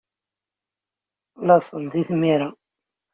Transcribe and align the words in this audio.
Laṣel 1.47 1.83
di 1.91 2.03
tmira. 2.07 2.49